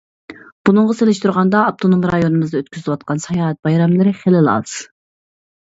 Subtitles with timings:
[0.69, 4.77] بۇنىڭغا سېلىشتۇرغاندا، ئاپتونوم رايونىمىزدا ئۆتكۈزۈلۈۋاتقان ساياھەت بايراملىرى خېلىلا ئاز.